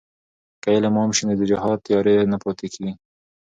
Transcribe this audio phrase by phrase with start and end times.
[0.61, 2.93] که علم عام سي نو د جهالت تیارې نه پاتې کېږي.